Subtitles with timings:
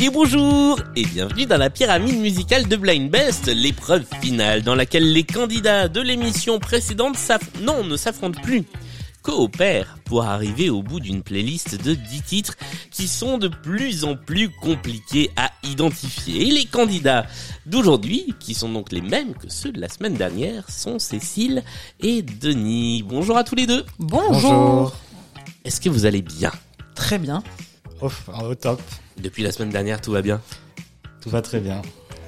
[0.00, 5.12] Et bonjour et bienvenue dans la pyramide musicale de Blind Best, l'épreuve finale dans laquelle
[5.12, 7.18] les candidats de l'émission précédente
[7.60, 8.64] non, ne s'affrontent plus,
[9.22, 12.54] coopèrent pour arriver au bout d'une playlist de 10 titres
[12.90, 16.48] qui sont de plus en plus compliqués à identifier.
[16.48, 17.26] Et les candidats
[17.66, 21.62] d'aujourd'hui, qui sont donc les mêmes que ceux de la semaine dernière, sont Cécile
[22.00, 23.02] et Denis.
[23.02, 23.84] Bonjour à tous les deux.
[23.98, 24.94] Bonjour.
[25.64, 26.52] Est-ce que vous allez bien?
[26.94, 27.42] Très bien.
[28.00, 28.80] au top.
[29.20, 30.40] Depuis la semaine dernière, tout va bien?
[31.20, 31.82] Tout va très bien.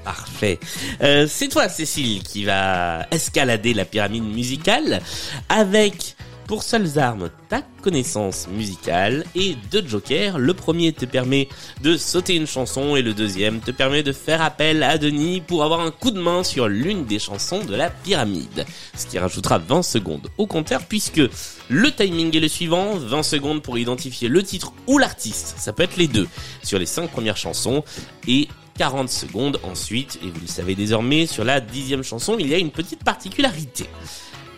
[0.05, 0.59] Parfait.
[1.03, 5.01] Euh, c'est toi, Cécile, qui va escalader la pyramide musicale
[5.49, 6.17] avec
[6.51, 10.37] pour seules armes ta connaissance musicale et deux jokers.
[10.37, 11.49] Le premier te permet
[11.81, 15.63] de sauter une chanson et le deuxième te permet de faire appel à Denis pour
[15.63, 18.67] avoir un coup de main sur l'une des chansons de la pyramide.
[18.97, 21.23] Ce qui rajoutera 20 secondes au compteur puisque
[21.69, 25.85] le timing est le suivant, 20 secondes pour identifier le titre ou l'artiste, ça peut
[25.85, 26.27] être les deux,
[26.65, 27.85] sur les 5 premières chansons
[28.27, 32.55] et 40 secondes ensuite, et vous le savez désormais, sur la dixième chanson, il y
[32.55, 33.85] a une petite particularité.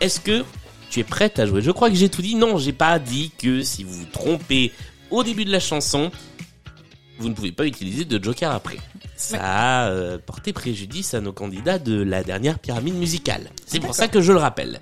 [0.00, 0.42] Est-ce que
[0.92, 2.34] tu es prête à jouer Je crois que j'ai tout dit.
[2.34, 4.70] Non, j'ai pas dit que si vous vous trompez
[5.10, 6.10] au début de la chanson,
[7.18, 8.76] vous ne pouvez pas utiliser de joker après.
[9.16, 13.48] Ça a euh, porté préjudice à nos candidats de la dernière pyramide musicale.
[13.66, 14.80] C'est pour ça que je le rappelle.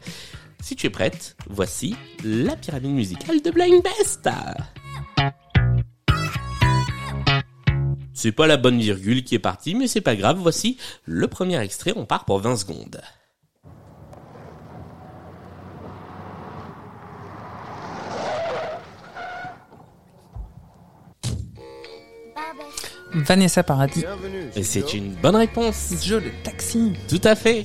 [0.60, 1.94] Si tu es prête, voici
[2.24, 4.28] la pyramide musicale de Blind Best.
[8.12, 10.38] C'est pas la bonne virgule qui est partie, mais c'est pas grave.
[10.40, 11.92] Voici le premier extrait.
[11.94, 13.00] On part pour 20 secondes.
[23.14, 24.04] Vanessa Paradis.
[24.56, 25.94] Et c'est une bonne réponse.
[26.02, 26.92] Je le taxi.
[27.08, 27.64] Tout à fait.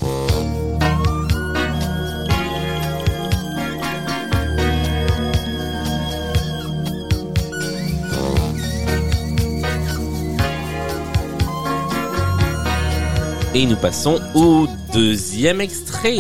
[13.54, 16.18] Et nous passons au deuxième extrait.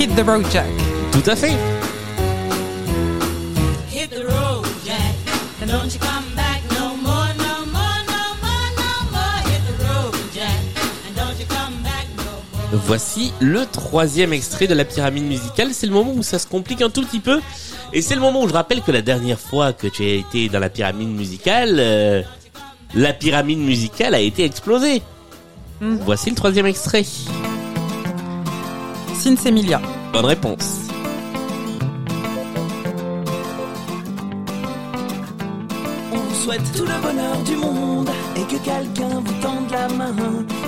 [0.00, 0.66] Hit the road, Jack.
[1.12, 1.52] Tout à fait.
[12.72, 15.68] Voici le troisième extrait de la pyramide musicale.
[15.72, 17.40] C'est le moment où ça se complique un tout petit peu.
[17.92, 20.48] Et c'est le moment où je rappelle que la dernière fois que tu as été
[20.48, 22.22] dans la pyramide musicale, euh,
[22.94, 25.02] la pyramide musicale a été explosée.
[25.80, 25.96] Hmm.
[26.00, 27.04] Voici le troisième extrait.
[29.46, 29.80] Emilia.
[30.12, 30.81] Bonne réponse.
[36.42, 40.12] Souhaite tout le bonheur du monde et que quelqu'un vous tende la main,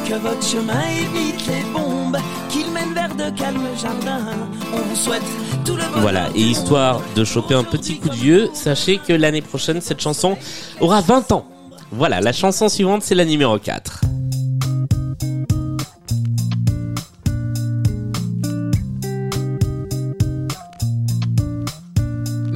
[0.09, 2.17] que votre chemin évite les bombes,
[2.49, 4.25] qu'il mène vers de calmes jardins.
[4.73, 5.23] On vous souhaite
[5.65, 6.01] tout le bonheur.
[6.01, 10.01] Voilà, et histoire de choper un petit coup de vieux, sachez que l'année prochaine, cette
[10.01, 10.39] chanson
[10.81, 11.45] aura 20 ans.
[11.91, 14.03] Voilà, la chanson suivante, c'est la numéro 4.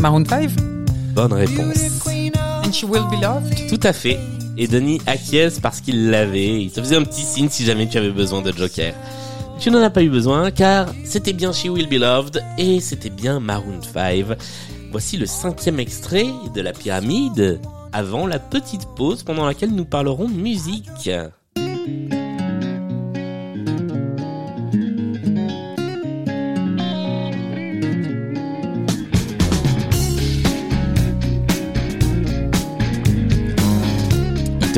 [0.00, 0.50] Maroon 5
[1.15, 1.98] Bonne réponse.
[3.69, 4.19] Tout à fait
[4.59, 6.62] et Denis acquiesce parce qu'il l'avait.
[6.62, 8.93] Il te faisait un petit signe si jamais tu avais besoin de Joker.
[9.59, 13.11] Tu n'en as pas eu besoin car c'était bien She Will Be Loved et c'était
[13.11, 14.37] bien Maroon 5.
[14.91, 17.61] Voici le cinquième extrait de la pyramide
[17.93, 21.11] avant la petite pause pendant laquelle nous parlerons musique.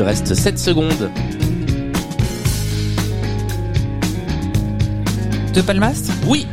[0.03, 1.09] Reste 7 secondes.
[5.53, 6.47] De Palmas Oui.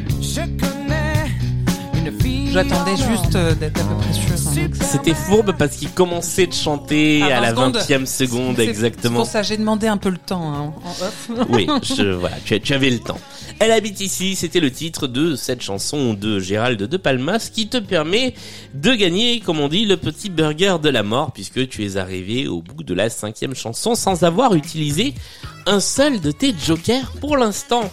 [2.51, 4.33] J'attendais juste euh, d'être à peu près sûr.
[4.49, 4.69] Hein.
[4.81, 9.19] C'était fourbe parce qu'il commençait de chanter à, la 20e seconde exactement.
[9.19, 11.31] C'est pour ça j'ai demandé un peu le temps hein, en off.
[11.51, 13.21] oui, je, voilà, tu, tu avais le temps.
[13.61, 17.79] Elle habite ici, c'était le titre de cette chanson de Gérald de Palmas qui te
[17.79, 18.35] permet
[18.73, 22.47] de gagner, comme on dit, le petit burger de la mort puisque tu es arrivé
[22.47, 25.13] au bout de la cinquième chanson sans avoir utilisé
[25.67, 27.91] un seul de tes jokers pour l'instant.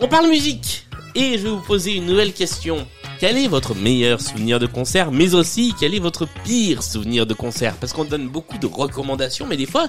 [0.00, 2.84] On parle musique et je vais vous poser une nouvelle question.
[3.20, 7.34] Quel est votre meilleur souvenir de concert, mais aussi quel est votre pire souvenir de
[7.34, 7.76] concert?
[7.76, 9.86] Parce qu'on donne beaucoup de recommandations, mais des fois,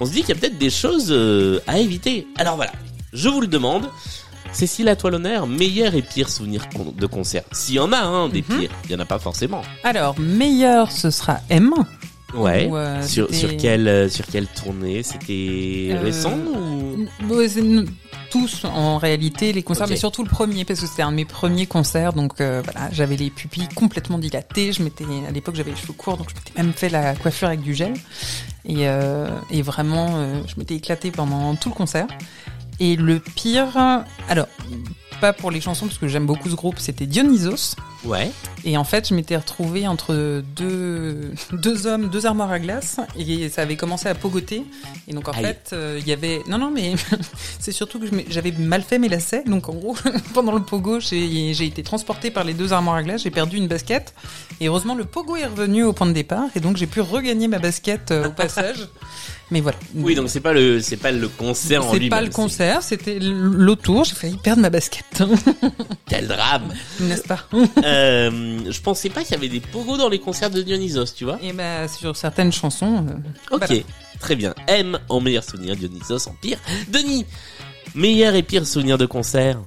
[0.00, 2.26] on se dit qu'il y a peut-être des choses euh, à éviter.
[2.36, 2.72] Alors voilà,
[3.12, 3.88] je vous le demande.
[4.52, 6.66] Cécile, à toi l'honneur, meilleur et pire souvenir
[6.96, 7.42] de concert.
[7.52, 8.58] S'il y en a, hein, des Mhm.
[8.60, 8.70] pires.
[8.84, 9.62] Il y en a pas forcément.
[9.82, 11.72] Alors, meilleur, ce sera M.
[12.34, 12.66] Ouais.
[12.66, 15.02] Ou, euh, sur, sur quelle, euh, sur quelle tournée?
[15.02, 17.06] C'était Euh, récent ou...
[18.30, 21.26] Tous en réalité les concerts, mais surtout le premier parce que c'était un de mes
[21.26, 24.72] premiers concerts, donc euh, voilà, j'avais les pupilles complètement dilatées.
[24.72, 27.48] Je m'étais à l'époque j'avais les cheveux courts, donc je m'étais même fait la coiffure
[27.48, 27.92] avec du gel
[28.64, 28.84] et,
[29.50, 32.06] et vraiment je m'étais éclatée pendant tout le concert.
[32.82, 33.78] Et le pire,
[34.28, 34.48] alors
[35.20, 37.76] pas pour les chansons parce que j'aime beaucoup ce groupe, c'était Dionysos.
[38.04, 38.32] Ouais.
[38.64, 43.48] Et en fait, je m'étais retrouvée entre deux, deux hommes, deux armoires à glace, et
[43.48, 44.64] ça avait commencé à pogoter.
[45.06, 45.44] Et donc en Aïe.
[45.44, 46.94] fait, euh, il y avait, non non, mais
[47.60, 49.44] c'est surtout que j'avais mal fait mes lacets.
[49.46, 49.94] Donc en gros,
[50.34, 53.58] pendant le pogo, j'ai j'ai été transportée par les deux armoires à glace, j'ai perdu
[53.58, 54.12] une basket.
[54.60, 57.46] Et heureusement, le pogo est revenu au point de départ, et donc j'ai pu regagner
[57.46, 58.88] ma basket euh, au passage.
[59.52, 59.78] Mais voilà.
[59.94, 62.10] Oui, donc c'est pas le, c'est pas le concert en c'est lui-même.
[62.10, 64.04] pas le concert, c'était l'autour.
[64.04, 65.04] J'ai failli perdre ma basket,
[66.08, 66.72] Quel drame.
[67.00, 67.40] n'est-ce pas?
[67.84, 71.24] Euh, je pensais pas qu'il y avait des pogos dans les concerts de Dionysos, tu
[71.24, 71.38] vois.
[71.42, 73.04] Et ben sur certaines chansons.
[73.08, 73.82] euh, Ok, voilà.
[74.20, 74.54] très bien.
[74.68, 76.58] M en meilleur souvenir, Dionysos en pire.
[76.88, 77.26] Denis,
[77.94, 79.58] meilleur et pire souvenir de concert?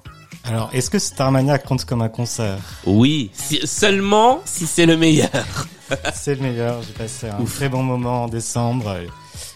[0.45, 2.57] Alors, est-ce que Starmania compte comme un concert?
[2.85, 5.29] Oui, si- seulement si c'est le meilleur.
[6.15, 6.81] C'est le meilleur.
[6.81, 7.57] J'ai passé un Ouf.
[7.57, 8.97] très bon moment en décembre.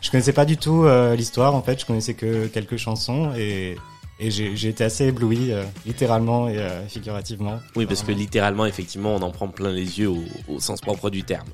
[0.01, 1.55] Je connaissais pas du tout euh, l'histoire.
[1.55, 3.77] En fait, je connaissais que quelques chansons et
[4.21, 7.59] et j'ai été assez ébloui, euh, littéralement et euh, figurativement.
[7.77, 11.09] Oui, parce que littéralement, effectivement, on en prend plein les yeux au, au sens propre
[11.09, 11.47] du terme.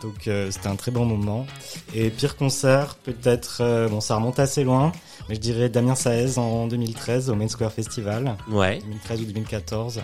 [0.00, 1.44] Donc euh, c'était un très bon moment.
[1.92, 4.92] Et pire concert, peut-être, bon ça remonte assez loin,
[5.28, 8.78] mais je dirais Damien Saez en 2013 au Main Square Festival, Ouais.
[8.78, 10.00] 2013 ou 2014.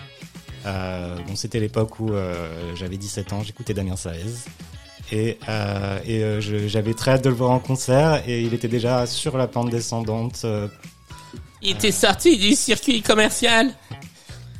[0.65, 2.11] Euh, bon c'était l'époque où
[2.75, 4.35] j'avais 17 ans, j'écoutais Damien Saez.
[5.11, 8.67] Et, euh, et euh, j'avais très hâte de le voir en concert et il était
[8.67, 10.41] déjà sur la pente descendante.
[10.43, 10.67] euh,
[11.61, 13.71] Il était sorti du circuit commercial.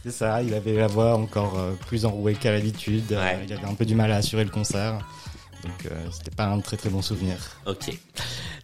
[0.04, 3.12] c'est ça, il avait la voix encore plus enrouée qu'à l'habitude.
[3.12, 3.40] Ouais.
[3.48, 5.00] il avait un peu du mal à assurer le concert.
[5.63, 7.36] Donc euh, c'était pas un très très bon souvenir.
[7.66, 7.92] Ok.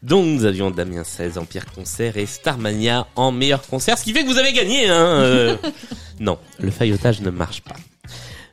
[0.02, 4.14] Donc nous avions Damien 16 en pire concert et Starmania en meilleur concert, ce qui
[4.14, 4.88] fait que vous avez gagné.
[4.90, 5.58] Hein euh.
[6.20, 7.76] non, le faillotage ne marche pas.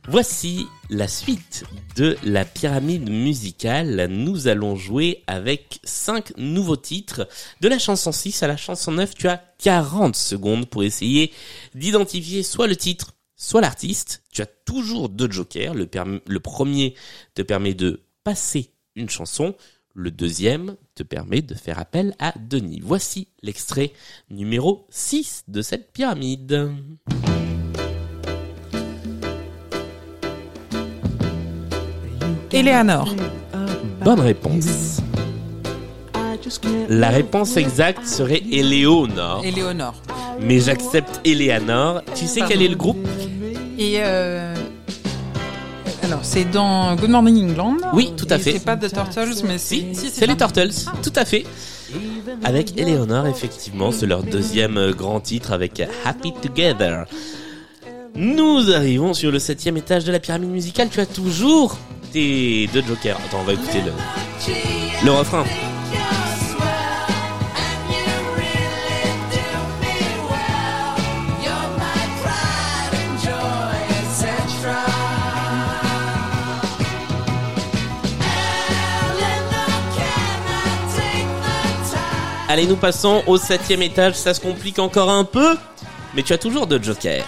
[0.08, 1.64] Voici la suite
[1.94, 4.08] de la pyramide musicale.
[4.10, 7.28] Nous allons jouer avec cinq nouveaux titres.
[7.60, 11.32] De la chanson 6 à la chanson 9, tu as 40 secondes pour essayer
[11.76, 14.24] d'identifier soit le titre, soit l'artiste.
[14.32, 15.72] Tu as toujours deux jokers.
[15.72, 15.88] Le,
[16.26, 16.94] le premier
[17.34, 19.54] te permet de passer une chanson.
[19.94, 22.80] Le deuxième te permet de faire appel à Denis.
[22.82, 23.92] Voici l'extrait
[24.30, 26.72] numéro 6 de cette pyramide.
[32.52, 33.14] Eleanor.
[34.04, 34.98] Bonne réponse.
[36.88, 39.94] La réponse exacte serait Éléonore, Éléonore.
[40.40, 42.02] mais j'accepte Eleanor.
[42.14, 42.98] Tu sais quel est le groupe?
[43.78, 44.54] Et euh,
[46.02, 47.76] alors c'est dans Good Morning England.
[47.94, 48.52] Oui, tout à fait.
[48.52, 50.36] C'est pas The Turtles, mais Si, c'est c'est les.
[50.36, 50.70] Turtles,
[51.02, 51.44] tout à fait.
[52.44, 57.04] Avec Eleanor, effectivement, c'est leur deuxième euh, grand titre avec Happy Together.
[58.14, 60.88] Nous arrivons sur le septième étage de la pyramide musicale.
[60.90, 61.78] Tu as toujours
[62.12, 63.18] tes deux jokers.
[63.24, 63.92] Attends, on va écouter le,
[65.04, 65.44] le refrain.
[82.48, 84.14] Allez, nous passons au septième étage.
[84.14, 85.56] Ça se complique encore un peu,
[86.14, 87.24] mais tu as toujours deux jokers.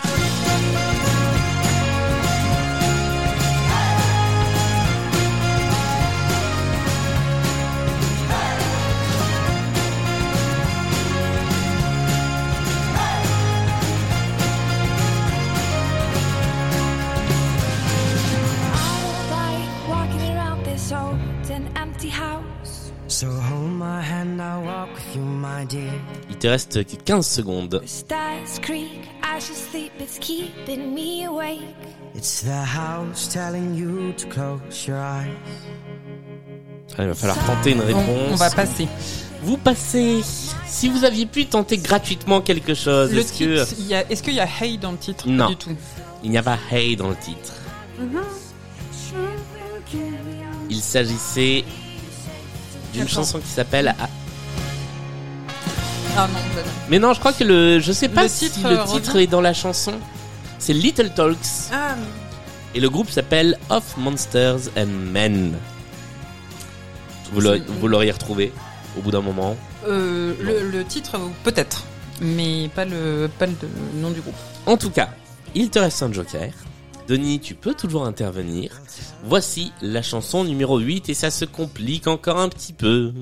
[34.12, 35.30] To close your eyes.
[36.98, 38.32] Ah, il va falloir tenter une On, réponse.
[38.32, 38.86] on va passer.
[39.42, 40.20] Vous passez.
[40.66, 43.54] Si vous aviez pu tenter gratuitement quelque chose, Le est-ce que
[44.12, 45.44] est-ce qu'il y a Hey dans le titre Non.
[45.46, 45.76] Pas du tout.
[46.22, 47.54] il n'y a pas Hey dans le titre
[50.68, 51.64] Il s'agissait
[52.92, 53.94] d'une chanson qui s'appelle.
[56.16, 56.70] Ah, Ah non, bah non.
[56.88, 57.80] Mais non, je crois que le.
[57.80, 59.94] Je sais pas Le si titre, le euh, titre est dans la chanson.
[60.58, 61.38] C'est Little Talks
[61.72, 61.94] Ah,
[62.74, 65.54] et le groupe s'appelle Of Monsters and Men.
[67.32, 67.40] Vous
[67.88, 68.52] l'auriez- retrouvé
[68.96, 69.56] au bout d'un moment.
[69.88, 71.82] euh, le, le titre, peut-être.
[72.20, 73.52] mais pas le, pas le
[74.00, 74.34] nom du groupe.
[74.66, 75.10] En tout cas,
[75.54, 76.50] il te reste un joker.
[77.08, 78.70] Denis, tu peux toujours intervenir.
[79.24, 83.12] Voici la chanson numéro 8 et ça se complique encore un petit peu.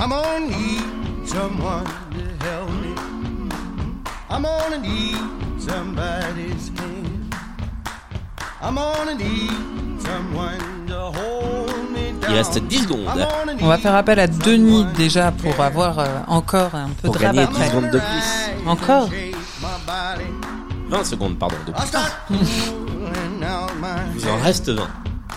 [0.00, 0.82] I'm gonna need
[1.26, 2.94] someone to help me.
[4.30, 5.16] I'm gonna need
[5.58, 7.34] somebody's hand.
[8.62, 9.50] I'm gonna need
[10.00, 12.30] someone to hold me down.
[12.30, 13.08] Il reste 10 secondes.
[13.60, 16.88] On va need faire appel à Denis someone déjà to pour avoir euh, encore un
[16.90, 17.68] peu Pour de gagner 10 après.
[17.68, 18.66] secondes de plus.
[18.66, 20.30] Encore Shape my body.
[20.90, 21.56] 20 secondes, pardon.
[21.66, 21.90] De plus.
[24.14, 24.86] Vous en reste 20.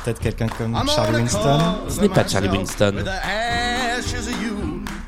[0.03, 1.59] Peut-être quelqu'un comme I'm Charlie Winston.
[1.89, 2.93] Ce n'est pas Charlie Winston.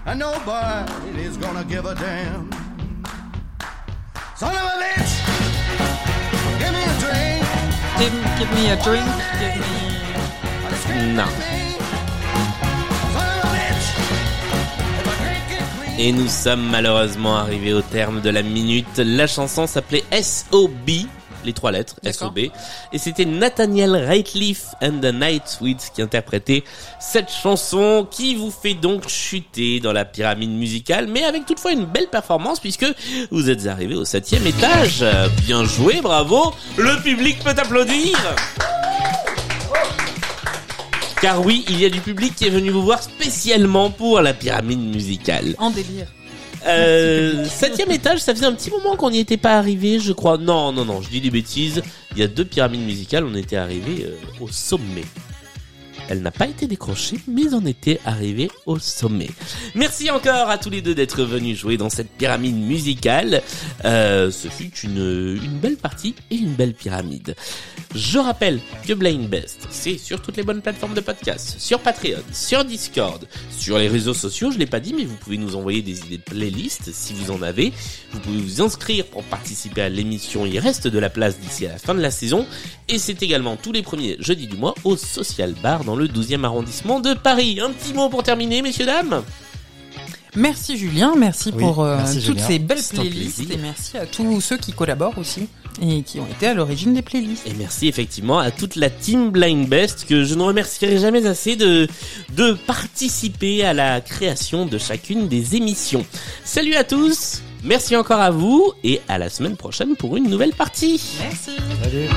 [0.06, 2.50] And nobody's gonna give a damn.
[4.36, 5.14] Son of a bitch,
[6.60, 7.44] give me a drink.
[8.00, 9.06] Give, give me a drink.
[9.40, 11.16] Give me...
[11.16, 11.28] Non.
[16.00, 18.98] Et nous sommes malheureusement arrivés au terme de la minute.
[18.98, 21.08] La chanson s'appelait S.O.B.
[21.44, 21.96] Les trois lettres.
[22.04, 22.40] S.O.B.
[22.92, 26.64] Et c'était Nathaniel Rateliff and the Nightwids qui interprétait
[27.00, 31.86] cette chanson qui vous fait donc chuter dans la pyramide musicale, mais avec toutefois une
[31.86, 32.86] belle performance puisque
[33.32, 35.06] vous êtes arrivé au septième étage.
[35.46, 36.54] Bien joué, bravo.
[36.78, 38.18] Le public peut applaudir.
[41.22, 44.34] Car oui, il y a du public qui est venu vous voir spécialement pour la
[44.34, 45.56] pyramide musicale.
[45.58, 46.08] En délire.
[46.66, 50.38] Euh, septième étage, ça faisait un petit moment qu'on n'y était pas arrivé, je crois.
[50.38, 51.82] Non, non, non, je dis des bêtises.
[52.12, 55.04] Il y a deux pyramides musicales, on était arrivé euh, au sommet.
[56.10, 59.30] Elle n'a pas été décrochée, mais on était arrivé au sommet.
[59.76, 63.42] Merci encore à tous les deux d'être venus jouer dans cette pyramide musicale.
[63.86, 67.36] Euh, ce fut une, une belle partie et une belle pyramide.
[67.96, 72.24] Je rappelle que Blind Best, c'est sur toutes les bonnes plateformes de podcast, sur Patreon,
[72.32, 75.82] sur Discord, sur les réseaux sociaux, je l'ai pas dit, mais vous pouvez nous envoyer
[75.82, 77.72] des idées de playlist si vous en avez.
[78.12, 81.74] Vous pouvez vous inscrire pour participer à l'émission, il reste de la place d'ici à
[81.74, 82.48] la fin de la saison.
[82.90, 87.00] Et c'est également tous les premiers jeudis du mois au Social Bar le 12e arrondissement
[87.00, 87.60] de Paris.
[87.62, 89.24] Un petit mot pour terminer, messieurs, dames
[90.36, 92.48] Merci Julien, merci Oui, pour euh, merci, toutes Julien.
[92.48, 95.48] ces belles playlists et merci à tous ceux qui collaborent aussi
[95.80, 97.46] et qui ont été à l'origine des playlists.
[97.46, 101.56] Et merci effectivement à toute la team Blind Best que je ne remercierai jamais assez
[101.56, 101.88] de,
[102.36, 106.04] de participer à la création de chacune des émissions.
[106.44, 110.54] Salut à tous, merci encore à vous et à la semaine prochaine pour une nouvelle
[110.54, 111.00] partie.
[111.22, 111.52] Merci.
[111.84, 112.08] Salut.